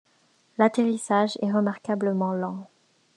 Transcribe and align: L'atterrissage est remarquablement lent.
L'atterrissage 0.57 1.37
est 1.43 1.51
remarquablement 1.51 2.33
lent. 2.33 2.65